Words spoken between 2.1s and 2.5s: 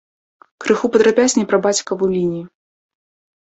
лінію.